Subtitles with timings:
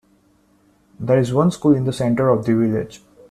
[0.99, 3.03] There is one school in the centre of the village.